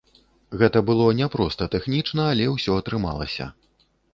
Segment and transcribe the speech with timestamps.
[0.61, 3.51] Гэта было няпроста тэхнічна, але ўсё атрымалася.